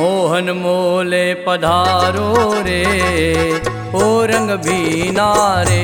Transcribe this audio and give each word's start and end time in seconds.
मोहन 0.00 0.46
मोले 0.64 1.24
पधारो 1.46 2.28
रे 2.66 2.76
रेरङ्गीना 2.96 5.26
रे 5.68 5.80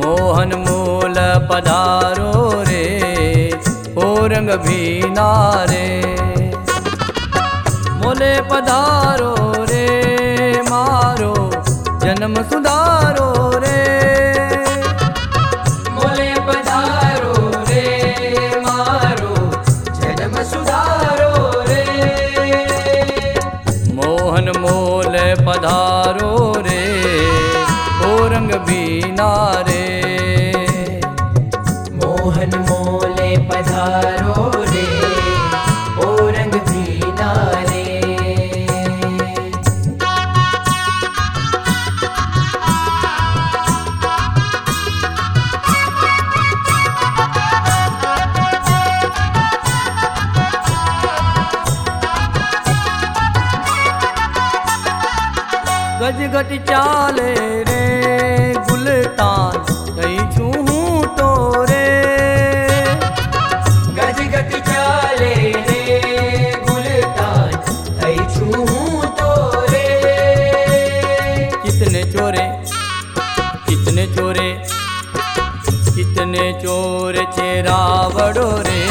मोहन 0.00 0.54
मोल 0.64 1.16
पधारो 1.50 2.32
रे 2.70 2.82
रेरङ्गी 3.06 4.84
नारे 5.18 5.86
मोले 8.02 8.32
पधारो 8.52 9.30
रे 9.72 9.86
मारो 10.72 11.34
जन्म 12.06 12.34
सुधारो 12.52 13.28
रे 13.66 13.78
रे 26.66 26.78
ओ 28.08 28.26
रंग 28.34 28.52
भी 28.68 28.81
गजगज 56.02 56.52
चाले 56.68 57.26
रे 57.66 57.82
गुलतान 58.68 59.58
कई 59.98 60.14
छू 60.36 60.46
तो 61.18 61.26
रे 61.70 61.84
गजगज 63.98 64.56
चाले 64.70 65.28
रे 65.68 66.16
गुलतान 66.70 67.54
कई 68.00 68.18
छू 68.32 68.64
तो 69.20 69.30
रे 69.74 69.84
कितने 71.68 72.02
चोरे 72.16 72.48
कितने 73.70 74.06
चोरे 74.18 74.48
कितने 75.68 76.50
चोर 76.66 77.22
चेरा 77.38 77.78
बड़ो 78.18 78.50
रे 78.72 78.84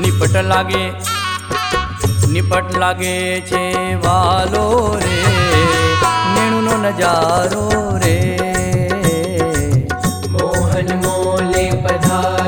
નિપટ 0.00 0.36
લાગે 0.50 0.82
નિપટ 2.34 2.76
લાગે 2.82 3.14
છે 3.52 3.62
વાલો 4.04 4.64
રે 5.06 5.14
નેણુનો 6.34 6.76
નજારો 6.88 7.64
રે 8.04 8.37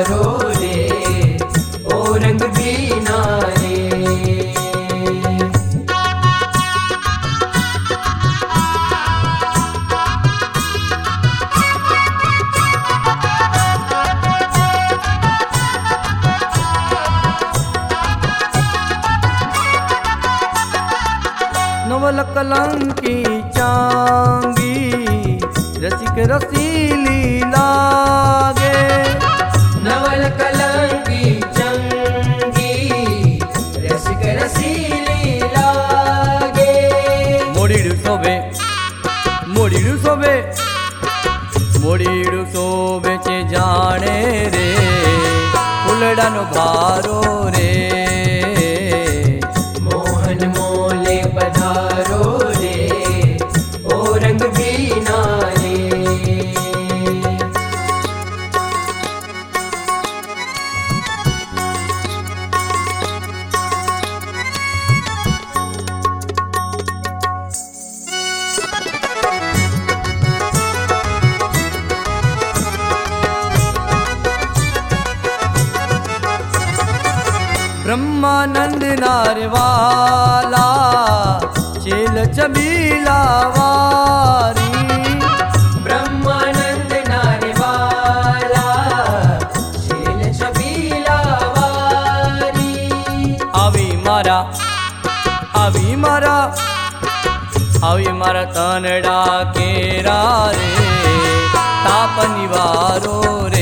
रे 0.09 0.77
ओ 1.95 2.13
रंग 2.23 2.43
बीना 2.59 3.17
नवल 21.89 22.23
कलंकी 22.37 23.17
चांगी 23.59 24.75
रसिक 25.85 26.19
रसीली 26.33 27.23
लागे 27.55 28.69
मुड़ीड़ 41.83 42.45
सो 42.55 42.65
बिच 43.05 43.29
जाने 43.53 44.17
रे 44.55 44.65
फुलड़न 45.85 46.37
भारो 46.57 47.19
रे 47.55 47.71
मोहन 49.87 50.45
मोले 50.59 51.17
पधारो 51.39 52.30
ब्रह्मानंद 77.91 78.83
नारवाला 79.03 80.67
चिल 81.85 82.17
चबीला 82.37 83.17
वारी 83.57 84.69
ब्रह्मानंद 85.87 86.93
नारवाला 87.11 88.63
चिल 89.89 90.21
चबीला 90.41 91.19
वारी 91.57 92.71
आवे 93.65 93.87
मारा 94.07 94.39
आवे 95.63 95.87
मारा 96.05 96.37
आवे 97.91 98.13
मारा 98.23 98.45
तनडा 98.59 99.19
केरा 99.59 100.21
रे 100.59 100.77
तापनिवारो 101.89 103.19
रे 103.47 103.60